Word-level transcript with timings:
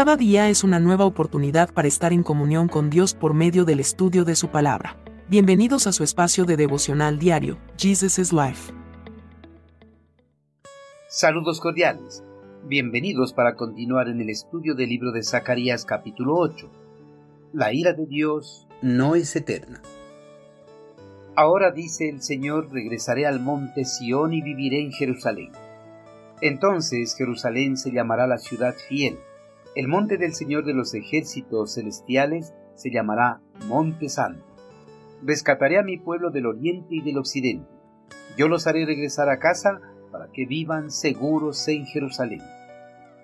Cada 0.00 0.16
día 0.16 0.48
es 0.48 0.64
una 0.64 0.80
nueva 0.80 1.04
oportunidad 1.04 1.74
para 1.74 1.86
estar 1.86 2.14
en 2.14 2.22
comunión 2.22 2.68
con 2.68 2.88
Dios 2.88 3.12
por 3.12 3.34
medio 3.34 3.66
del 3.66 3.80
estudio 3.80 4.24
de 4.24 4.34
su 4.34 4.48
palabra. 4.48 4.96
Bienvenidos 5.28 5.86
a 5.86 5.92
su 5.92 6.04
espacio 6.04 6.46
de 6.46 6.56
devocional 6.56 7.18
diario, 7.18 7.58
Jesus 7.76 8.18
is 8.18 8.32
Life. 8.32 8.72
Saludos 11.06 11.60
cordiales. 11.60 12.24
Bienvenidos 12.64 13.34
para 13.34 13.56
continuar 13.56 14.08
en 14.08 14.22
el 14.22 14.30
estudio 14.30 14.74
del 14.74 14.88
libro 14.88 15.12
de 15.12 15.22
Zacarías 15.22 15.84
capítulo 15.84 16.34
8. 16.34 16.70
La 17.52 17.74
ira 17.74 17.92
de 17.92 18.06
Dios 18.06 18.66
no 18.80 19.16
es 19.16 19.36
eterna. 19.36 19.82
Ahora 21.36 21.72
dice 21.72 22.08
el 22.08 22.22
Señor, 22.22 22.72
regresaré 22.72 23.26
al 23.26 23.38
monte 23.38 23.84
Sión 23.84 24.32
y 24.32 24.40
viviré 24.40 24.80
en 24.80 24.92
Jerusalén. 24.92 25.52
Entonces 26.40 27.14
Jerusalén 27.18 27.76
se 27.76 27.92
llamará 27.92 28.26
la 28.26 28.38
ciudad 28.38 28.74
fiel 28.88 29.18
el 29.76 29.86
monte 29.86 30.18
del 30.18 30.34
Señor 30.34 30.64
de 30.64 30.74
los 30.74 30.94
ejércitos 30.94 31.74
celestiales 31.74 32.52
se 32.74 32.90
llamará 32.90 33.40
Monte 33.68 34.08
Santo. 34.08 34.44
Rescataré 35.22 35.78
a 35.78 35.84
mi 35.84 35.96
pueblo 35.96 36.30
del 36.30 36.46
oriente 36.46 36.96
y 36.96 37.02
del 37.02 37.18
occidente. 37.18 37.70
Yo 38.36 38.48
los 38.48 38.66
haré 38.66 38.84
regresar 38.84 39.28
a 39.28 39.38
casa 39.38 39.80
para 40.10 40.32
que 40.32 40.44
vivan 40.44 40.90
seguros 40.90 41.68
en 41.68 41.86
Jerusalén. 41.86 42.40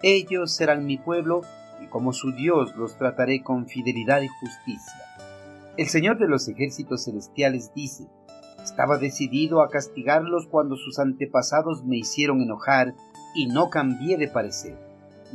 Ellos 0.02 0.54
serán 0.54 0.87
mi 0.87 0.98
pueblo 0.98 1.40
y 1.82 1.88
como 1.88 2.12
su 2.12 2.30
Dios 2.30 2.76
los 2.76 2.96
trataré 2.96 3.42
con 3.42 3.66
fidelidad 3.66 4.23
y 4.23 4.28
justicia. 4.28 5.02
El 5.76 5.88
Señor 5.88 6.18
de 6.18 6.28
los 6.28 6.46
ejércitos 6.46 7.04
celestiales 7.04 7.73
dice, 7.74 8.06
estaba 8.62 8.98
decidido 8.98 9.62
a 9.62 9.68
castigarlos 9.68 10.46
cuando 10.46 10.76
sus 10.76 11.01
antepasados 11.01 11.84
me 11.84 11.96
hicieron 11.96 12.40
enojar 12.40 12.95
y 13.34 13.46
no 13.48 13.68
cambié 13.68 14.16
de 14.16 14.28
parecer 14.28 14.85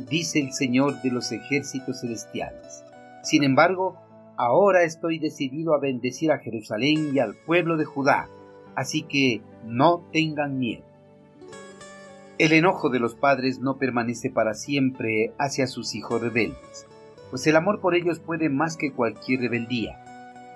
dice 0.06 0.40
el 0.40 0.52
Señor 0.52 1.00
de 1.02 1.10
los 1.10 1.32
ejércitos 1.32 2.00
celestiales. 2.00 2.84
Sin 3.22 3.44
embargo, 3.44 3.96
ahora 4.36 4.82
estoy 4.82 5.18
decidido 5.18 5.74
a 5.74 5.80
bendecir 5.80 6.32
a 6.32 6.38
Jerusalén 6.38 7.14
y 7.14 7.18
al 7.18 7.34
pueblo 7.34 7.76
de 7.76 7.84
Judá, 7.84 8.28
así 8.74 9.02
que 9.02 9.42
no 9.64 10.04
tengan 10.12 10.58
miedo. 10.58 10.84
El 12.38 12.52
enojo 12.52 12.88
de 12.88 12.98
los 12.98 13.14
padres 13.14 13.60
no 13.60 13.76
permanece 13.76 14.30
para 14.30 14.54
siempre 14.54 15.32
hacia 15.38 15.66
sus 15.66 15.94
hijos 15.94 16.20
rebeldes, 16.20 16.86
pues 17.30 17.46
el 17.46 17.56
amor 17.56 17.80
por 17.80 17.94
ellos 17.94 18.18
puede 18.18 18.48
más 18.48 18.76
que 18.76 18.92
cualquier 18.92 19.40
rebeldía. 19.40 19.98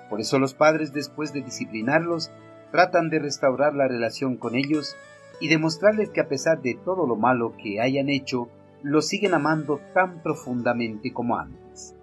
Por 0.09 0.19
eso 0.19 0.39
los 0.39 0.53
padres, 0.53 0.91
después 0.93 1.33
de 1.33 1.41
disciplinarlos, 1.41 2.31
tratan 2.71 3.09
de 3.09 3.19
restaurar 3.19 3.73
la 3.73 3.87
relación 3.87 4.37
con 4.37 4.55
ellos 4.55 4.95
y 5.39 5.47
demostrarles 5.47 6.09
que 6.09 6.21
a 6.21 6.27
pesar 6.27 6.61
de 6.61 6.75
todo 6.83 7.05
lo 7.07 7.15
malo 7.15 7.53
que 7.61 7.79
hayan 7.79 8.09
hecho, 8.09 8.49
lo 8.87 9.01
siguen 9.01 9.33
amando 9.33 9.81
tan 9.93 10.23
profundamente 10.23 11.11
como 11.11 11.37
antes. 11.37 11.93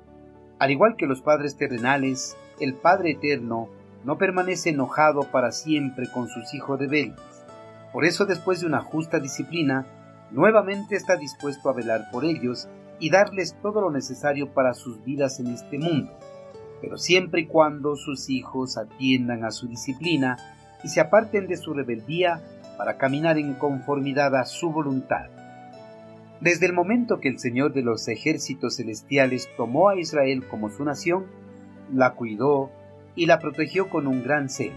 Al 0.59 0.71
igual 0.71 0.97
que 0.97 1.07
los 1.07 1.23
padres 1.23 1.57
terrenales, 1.57 2.37
el 2.61 2.75
Padre 2.75 3.13
Eterno 3.13 3.71
no 4.05 4.19
permanece 4.19 4.69
enojado 4.69 5.23
para 5.33 5.51
siempre 5.51 6.11
con 6.13 6.29
sus 6.29 6.53
hijos 6.53 6.79
rebeldes. 6.79 7.25
Por 7.91 8.05
eso 8.05 8.27
después 8.27 8.61
de 8.61 8.67
una 8.67 8.83
justa 8.83 9.19
disciplina, 9.19 9.87
nuevamente 10.31 10.95
está 10.95 11.17
dispuesto 11.17 11.71
a 11.71 11.73
velar 11.73 12.11
por 12.13 12.27
ellos 12.27 12.69
y 12.99 13.09
darles 13.09 13.57
todo 13.63 13.81
lo 13.81 13.91
necesario 13.91 14.53
para 14.53 14.75
sus 14.75 15.03
vidas 15.05 15.41
en 15.41 15.47
este 15.47 15.79
mundo, 15.79 16.13
pero 16.83 16.99
siempre 16.99 17.41
y 17.41 17.47
cuando 17.47 17.97
sus 17.97 18.29
hijos 18.29 18.77
atiendan 18.77 19.43
a 19.47 19.53
su 19.53 19.69
disciplina 19.69 20.37
y 20.83 20.89
se 20.89 21.01
aparten 21.01 21.47
de 21.47 21.57
su 21.57 21.73
rebeldía 21.73 22.43
para 22.77 22.99
caminar 22.99 23.39
en 23.39 23.55
conformidad 23.55 24.37
a 24.37 24.45
su 24.45 24.71
voluntad. 24.71 25.44
Desde 26.45 26.67
el 26.67 26.75
momento 26.75 27.21
que 27.21 27.31
el 27.31 27.39
Señor 27.39 27.73
de 27.73 27.81
los 27.81 28.07
ejércitos 28.07 28.77
celestiales 28.77 29.49
tomó 29.57 29.89
a 29.89 29.99
Israel 29.99 30.47
como 30.47 30.69
su 30.69 30.85
nación, 30.85 31.25
la 31.91 32.17
cuidó 32.17 32.71
y 33.17 33.25
la 33.25 33.39
protegió 33.39 33.89
con 33.89 34.07
un 34.07 34.23
gran 34.23 34.51
celo. 34.51 34.77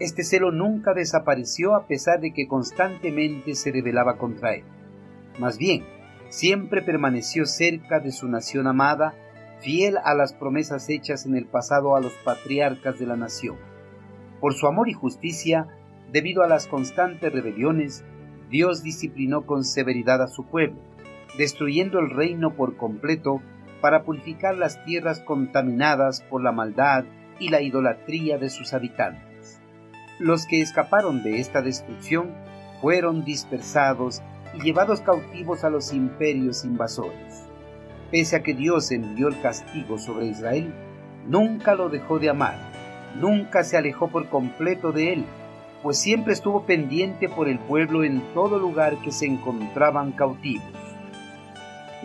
Este 0.00 0.24
celo 0.24 0.50
nunca 0.50 0.94
desapareció 0.94 1.74
a 1.74 1.86
pesar 1.86 2.20
de 2.20 2.32
que 2.32 2.48
constantemente 2.48 3.54
se 3.54 3.70
rebelaba 3.70 4.16
contra 4.16 4.54
él. 4.54 4.64
Más 5.38 5.58
bien, 5.58 5.84
siempre 6.30 6.80
permaneció 6.80 7.44
cerca 7.44 8.00
de 8.00 8.10
su 8.10 8.26
nación 8.26 8.66
amada, 8.66 9.12
fiel 9.60 9.98
a 10.02 10.14
las 10.14 10.32
promesas 10.32 10.88
hechas 10.88 11.26
en 11.26 11.36
el 11.36 11.44
pasado 11.44 11.96
a 11.96 12.00
los 12.00 12.14
patriarcas 12.24 12.98
de 12.98 13.04
la 13.04 13.16
nación. 13.16 13.56
Por 14.40 14.54
su 14.54 14.66
amor 14.66 14.88
y 14.88 14.94
justicia, 14.94 15.66
debido 16.10 16.42
a 16.42 16.48
las 16.48 16.66
constantes 16.66 17.30
rebeliones, 17.30 18.06
Dios 18.50 18.82
disciplinó 18.82 19.46
con 19.46 19.64
severidad 19.64 20.22
a 20.22 20.28
su 20.28 20.44
pueblo, 20.44 20.80
destruyendo 21.36 21.98
el 21.98 22.10
reino 22.10 22.54
por 22.54 22.76
completo 22.76 23.42
para 23.80 24.02
purificar 24.04 24.56
las 24.56 24.84
tierras 24.84 25.20
contaminadas 25.20 26.22
por 26.22 26.42
la 26.42 26.52
maldad 26.52 27.04
y 27.38 27.50
la 27.50 27.60
idolatría 27.60 28.38
de 28.38 28.50
sus 28.50 28.72
habitantes. 28.72 29.60
Los 30.18 30.46
que 30.46 30.60
escaparon 30.60 31.22
de 31.22 31.38
esta 31.38 31.62
destrucción 31.62 32.34
fueron 32.80 33.24
dispersados 33.24 34.22
y 34.54 34.62
llevados 34.62 35.00
cautivos 35.00 35.64
a 35.64 35.70
los 35.70 35.92
imperios 35.92 36.64
invasores. 36.64 37.44
Pese 38.10 38.36
a 38.36 38.42
que 38.42 38.54
Dios 38.54 38.90
envió 38.90 39.28
el 39.28 39.40
castigo 39.40 39.98
sobre 39.98 40.26
Israel, 40.26 40.72
nunca 41.26 41.74
lo 41.74 41.88
dejó 41.88 42.18
de 42.18 42.30
amar, 42.30 42.56
nunca 43.20 43.62
se 43.62 43.76
alejó 43.76 44.08
por 44.08 44.28
completo 44.28 44.92
de 44.92 45.12
él, 45.12 45.24
pues 45.82 45.98
siempre 45.98 46.32
estuvo 46.32 46.64
pendiente 46.64 47.28
por 47.28 47.48
el 47.48 47.58
pueblo 47.58 48.04
en 48.04 48.20
todo 48.34 48.58
lugar 48.58 48.96
que 49.02 49.12
se 49.12 49.26
encontraban 49.26 50.12
cautivos. 50.12 50.64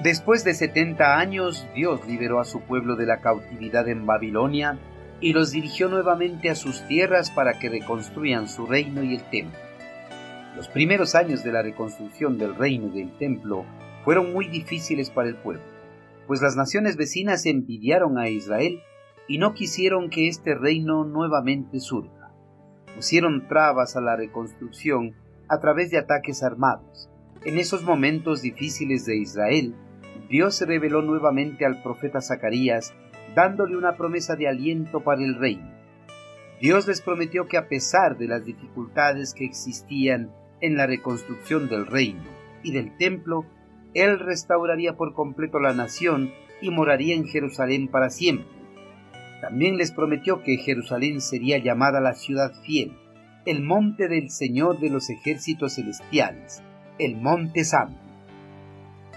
Después 0.01 0.43
de 0.43 0.53
setenta 0.53 1.17
años, 1.19 1.67
Dios 1.75 2.05
liberó 2.07 2.39
a 2.39 2.45
su 2.45 2.61
pueblo 2.61 2.95
de 2.95 3.05
la 3.05 3.21
cautividad 3.21 3.87
en 3.87 4.05
Babilonia 4.05 4.77
y 5.21 5.33
los 5.33 5.51
dirigió 5.51 5.87
nuevamente 5.87 6.49
a 6.49 6.55
sus 6.55 6.85
tierras 6.87 7.31
para 7.31 7.57
que 7.59 7.69
reconstruyan 7.69 8.47
su 8.47 8.65
reino 8.65 9.03
y 9.03 9.15
el 9.15 9.23
templo. 9.29 9.59
Los 10.55 10.67
primeros 10.67 11.15
años 11.15 11.43
de 11.43 11.51
la 11.51 11.61
reconstrucción 11.61 12.37
del 12.37 12.55
reino 12.55 12.87
y 12.87 12.99
del 12.99 13.17
templo 13.17 13.65
fueron 14.03 14.33
muy 14.33 14.47
difíciles 14.47 15.09
para 15.09 15.29
el 15.29 15.35
pueblo, 15.35 15.63
pues 16.27 16.41
las 16.41 16.55
naciones 16.55 16.97
vecinas 16.97 17.45
envidiaron 17.45 18.17
a 18.17 18.29
Israel 18.29 18.81
y 19.27 19.37
no 19.37 19.53
quisieron 19.53 20.09
que 20.09 20.27
este 20.27 20.53
reino 20.53 21.05
nuevamente 21.05 21.79
surja 21.79 22.22
pusieron 22.95 23.47
trabas 23.47 23.95
a 23.95 24.01
la 24.01 24.15
reconstrucción 24.15 25.13
a 25.47 25.59
través 25.59 25.91
de 25.91 25.97
ataques 25.97 26.43
armados. 26.43 27.09
En 27.43 27.57
esos 27.57 27.83
momentos 27.83 28.41
difíciles 28.41 29.05
de 29.05 29.17
Israel, 29.17 29.75
Dios 30.29 30.55
se 30.55 30.65
reveló 30.65 31.01
nuevamente 31.01 31.65
al 31.65 31.83
profeta 31.83 32.21
Zacarías, 32.21 32.93
dándole 33.35 33.75
una 33.75 33.97
promesa 33.97 34.35
de 34.35 34.47
aliento 34.47 35.03
para 35.03 35.23
el 35.23 35.35
reino. 35.35 35.71
Dios 36.61 36.87
les 36.87 37.01
prometió 37.01 37.47
que 37.47 37.57
a 37.57 37.67
pesar 37.67 38.17
de 38.17 38.27
las 38.27 38.45
dificultades 38.45 39.33
que 39.33 39.43
existían 39.43 40.31
en 40.61 40.77
la 40.77 40.87
reconstrucción 40.87 41.67
del 41.67 41.85
reino 41.85 42.23
y 42.63 42.71
del 42.71 42.95
templo, 42.95 43.45
Él 43.93 44.19
restauraría 44.19 44.95
por 44.95 45.13
completo 45.13 45.59
la 45.59 45.73
nación 45.73 46.31
y 46.61 46.69
moraría 46.69 47.15
en 47.15 47.27
Jerusalén 47.27 47.89
para 47.89 48.09
siempre. 48.09 48.62
También 49.43 49.75
les 49.75 49.91
prometió 49.91 50.41
que 50.41 50.55
Jerusalén 50.55 51.19
sería 51.19 51.57
llamada 51.57 51.99
la 51.99 52.13
ciudad 52.13 52.53
fiel, 52.63 52.93
el 53.45 53.61
monte 53.61 54.07
del 54.07 54.29
Señor 54.29 54.79
de 54.79 54.89
los 54.89 55.09
ejércitos 55.09 55.75
celestiales, 55.75 56.63
el 56.97 57.17
monte 57.17 57.65
santo. 57.65 57.99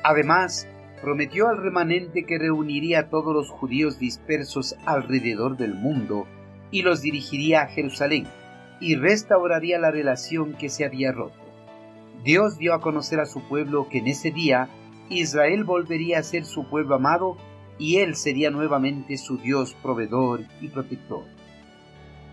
Además, 0.02 0.66
prometió 1.00 1.46
al 1.46 1.58
remanente 1.58 2.24
que 2.24 2.40
reuniría 2.40 2.98
a 2.98 3.08
todos 3.08 3.32
los 3.32 3.50
judíos 3.50 4.00
dispersos 4.00 4.74
alrededor 4.84 5.56
del 5.56 5.74
mundo 5.74 6.26
y 6.72 6.82
los 6.82 7.02
dirigiría 7.02 7.62
a 7.62 7.68
Jerusalén 7.68 8.26
y 8.80 8.96
restauraría 8.96 9.78
la 9.78 9.92
relación 9.92 10.54
que 10.54 10.70
se 10.70 10.84
había 10.84 11.12
roto. 11.12 11.38
Dios 12.24 12.58
dio 12.58 12.74
a 12.74 12.80
conocer 12.80 13.20
a 13.20 13.26
su 13.26 13.46
pueblo 13.46 13.88
que 13.88 13.98
en 13.98 14.08
ese 14.08 14.32
día 14.32 14.70
Israel 15.08 15.62
volvería 15.62 16.18
a 16.18 16.24
ser 16.24 16.44
su 16.44 16.68
pueblo 16.68 16.96
amado 16.96 17.36
y 17.78 17.98
Él 17.98 18.16
sería 18.16 18.50
nuevamente 18.50 19.18
su 19.18 19.38
Dios 19.38 19.74
proveedor 19.82 20.44
y 20.60 20.68
protector. 20.68 21.24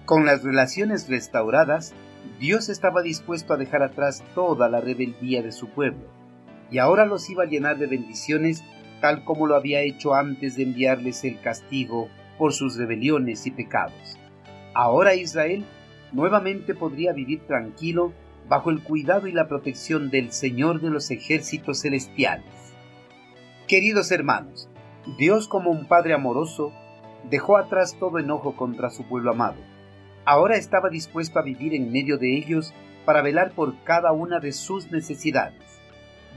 Con 0.05 0.25
las 0.25 0.43
relaciones 0.43 1.07
restauradas, 1.09 1.93
Dios 2.39 2.69
estaba 2.69 3.01
dispuesto 3.01 3.53
a 3.53 3.57
dejar 3.57 3.83
atrás 3.83 4.23
toda 4.35 4.69
la 4.69 4.81
rebeldía 4.81 5.41
de 5.41 5.51
su 5.51 5.69
pueblo, 5.69 6.07
y 6.71 6.77
ahora 6.77 7.05
los 7.05 7.29
iba 7.29 7.43
a 7.43 7.47
llenar 7.47 7.77
de 7.77 7.87
bendiciones 7.87 8.63
tal 9.01 9.25
como 9.25 9.47
lo 9.47 9.55
había 9.55 9.81
hecho 9.81 10.13
antes 10.13 10.55
de 10.55 10.63
enviarles 10.63 11.25
el 11.25 11.41
castigo 11.41 12.07
por 12.37 12.53
sus 12.53 12.77
rebeliones 12.77 13.45
y 13.45 13.51
pecados. 13.51 14.17
Ahora 14.73 15.13
Israel 15.13 15.65
nuevamente 16.13 16.73
podría 16.73 17.11
vivir 17.11 17.41
tranquilo 17.45 18.13
bajo 18.47 18.69
el 18.69 18.81
cuidado 18.81 19.27
y 19.27 19.31
la 19.31 19.47
protección 19.47 20.09
del 20.09 20.31
Señor 20.31 20.81
de 20.81 20.89
los 20.89 21.11
ejércitos 21.11 21.81
celestiales. 21.81 22.73
Queridos 23.67 24.11
hermanos, 24.11 24.69
Dios 25.05 25.49
como 25.49 25.69
un 25.69 25.85
Padre 25.85 26.13
amoroso 26.13 26.71
dejó 27.29 27.57
atrás 27.57 27.97
todo 27.99 28.19
enojo 28.19 28.55
contra 28.55 28.89
su 28.89 29.03
pueblo 29.03 29.31
amado. 29.31 29.57
Ahora 30.23 30.55
estaba 30.55 30.89
dispuesto 30.89 31.39
a 31.39 31.43
vivir 31.43 31.73
en 31.73 31.91
medio 31.91 32.17
de 32.17 32.37
ellos 32.37 32.73
para 33.05 33.21
velar 33.21 33.51
por 33.51 33.75
cada 33.83 34.13
una 34.13 34.39
de 34.39 34.53
sus 34.53 34.91
necesidades. 34.91 35.61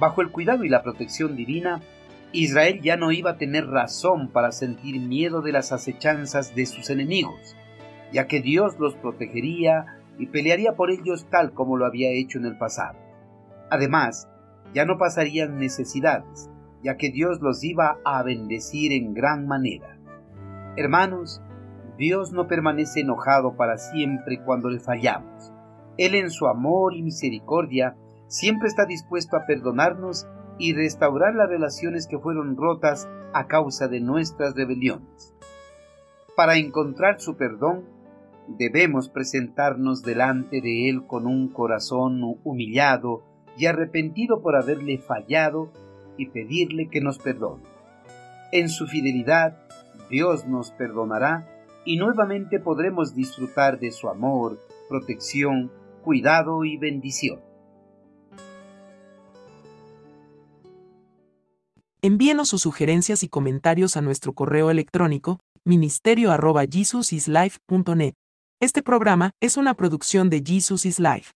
Bajo 0.00 0.20
el 0.20 0.30
cuidado 0.30 0.64
y 0.64 0.68
la 0.68 0.82
protección 0.82 1.36
divina, 1.36 1.80
Israel 2.32 2.80
ya 2.82 2.96
no 2.96 3.12
iba 3.12 3.30
a 3.30 3.38
tener 3.38 3.68
razón 3.68 4.28
para 4.28 4.50
sentir 4.50 5.00
miedo 5.00 5.42
de 5.42 5.52
las 5.52 5.70
acechanzas 5.70 6.54
de 6.56 6.66
sus 6.66 6.90
enemigos, 6.90 7.56
ya 8.12 8.26
que 8.26 8.40
Dios 8.40 8.78
los 8.80 8.96
protegería 8.96 10.00
y 10.18 10.26
pelearía 10.26 10.74
por 10.74 10.90
ellos 10.90 11.28
tal 11.30 11.52
como 11.52 11.76
lo 11.76 11.86
había 11.86 12.10
hecho 12.10 12.38
en 12.38 12.46
el 12.46 12.58
pasado. 12.58 12.98
Además, 13.70 14.28
ya 14.74 14.84
no 14.84 14.98
pasarían 14.98 15.58
necesidades, 15.58 16.50
ya 16.86 16.96
que 16.96 17.10
Dios 17.10 17.40
los 17.40 17.64
iba 17.64 17.98
a 18.04 18.22
bendecir 18.22 18.92
en 18.92 19.12
gran 19.12 19.48
manera. 19.48 19.98
Hermanos, 20.76 21.42
Dios 21.98 22.30
no 22.30 22.46
permanece 22.46 23.00
enojado 23.00 23.56
para 23.56 23.76
siempre 23.76 24.40
cuando 24.44 24.70
le 24.70 24.78
fallamos. 24.78 25.52
Él 25.98 26.14
en 26.14 26.30
su 26.30 26.46
amor 26.46 26.94
y 26.94 27.02
misericordia 27.02 27.96
siempre 28.28 28.68
está 28.68 28.86
dispuesto 28.86 29.36
a 29.36 29.46
perdonarnos 29.46 30.28
y 30.60 30.74
restaurar 30.74 31.34
las 31.34 31.48
relaciones 31.48 32.06
que 32.06 32.20
fueron 32.20 32.56
rotas 32.56 33.08
a 33.32 33.48
causa 33.48 33.88
de 33.88 33.98
nuestras 33.98 34.54
rebeliones. 34.54 35.34
Para 36.36 36.56
encontrar 36.56 37.20
su 37.20 37.36
perdón, 37.36 37.82
debemos 38.46 39.08
presentarnos 39.08 40.04
delante 40.04 40.60
de 40.60 40.88
Él 40.88 41.04
con 41.04 41.26
un 41.26 41.48
corazón 41.48 42.20
humillado 42.44 43.24
y 43.58 43.66
arrepentido 43.66 44.40
por 44.40 44.54
haberle 44.54 44.98
fallado 44.98 45.72
y 46.16 46.26
pedirle 46.26 46.88
que 46.88 47.00
nos 47.00 47.18
perdone. 47.18 47.64
En 48.52 48.68
su 48.68 48.86
fidelidad, 48.86 49.58
Dios 50.10 50.46
nos 50.46 50.70
perdonará 50.70 51.48
y 51.84 51.96
nuevamente 51.96 52.60
podremos 52.60 53.14
disfrutar 53.14 53.78
de 53.78 53.92
su 53.92 54.08
amor, 54.08 54.60
protección, 54.88 55.70
cuidado 56.02 56.64
y 56.64 56.76
bendición. 56.76 57.40
Envíenos 62.02 62.50
sus 62.50 62.62
sugerencias 62.62 63.24
y 63.24 63.28
comentarios 63.28 63.96
a 63.96 64.00
nuestro 64.00 64.32
correo 64.32 64.70
electrónico 64.70 65.40
ministerio.jesusislife.net. 65.64 68.14
Este 68.60 68.82
programa 68.82 69.32
es 69.40 69.56
una 69.56 69.74
producción 69.74 70.30
de 70.30 70.40
Jesus 70.46 70.86
is 70.86 71.00
Life. 71.00 71.32